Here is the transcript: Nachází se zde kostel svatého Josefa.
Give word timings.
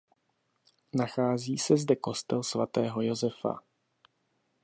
Nachází 0.95 1.57
se 1.57 1.77
zde 1.77 1.95
kostel 1.95 2.43
svatého 2.43 3.01
Josefa. 3.01 3.59